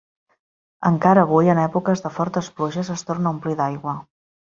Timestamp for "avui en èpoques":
1.27-2.03